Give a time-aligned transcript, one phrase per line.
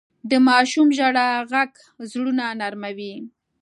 [0.29, 1.71] د ماشوم ژړا ږغ
[2.11, 3.15] زړونه نرموي.